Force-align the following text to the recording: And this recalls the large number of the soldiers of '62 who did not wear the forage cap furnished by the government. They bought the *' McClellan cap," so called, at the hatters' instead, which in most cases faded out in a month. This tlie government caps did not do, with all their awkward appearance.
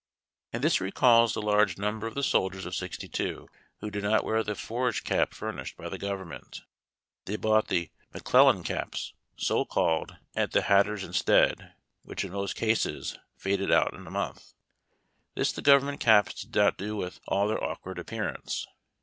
And 0.51 0.63
this 0.63 0.81
recalls 0.81 1.35
the 1.35 1.43
large 1.43 1.77
number 1.77 2.07
of 2.07 2.15
the 2.15 2.23
soldiers 2.23 2.65
of 2.65 2.73
'62 2.73 3.47
who 3.81 3.91
did 3.91 4.01
not 4.01 4.23
wear 4.23 4.41
the 4.41 4.55
forage 4.55 5.03
cap 5.03 5.31
furnished 5.31 5.77
by 5.77 5.89
the 5.89 5.99
government. 5.99 6.61
They 7.25 7.35
bought 7.35 7.67
the 7.67 7.91
*' 8.01 8.13
McClellan 8.15 8.63
cap," 8.63 8.95
so 9.35 9.63
called, 9.63 10.15
at 10.35 10.53
the 10.53 10.63
hatters' 10.63 11.03
instead, 11.03 11.75
which 12.01 12.23
in 12.25 12.31
most 12.31 12.55
cases 12.55 13.19
faded 13.37 13.71
out 13.71 13.93
in 13.93 14.07
a 14.07 14.09
month. 14.09 14.55
This 15.35 15.53
tlie 15.53 15.61
government 15.61 15.99
caps 15.99 16.33
did 16.41 16.55
not 16.59 16.79
do, 16.79 16.95
with 16.95 17.19
all 17.27 17.47
their 17.47 17.63
awkward 17.63 17.99
appearance. 17.99 18.65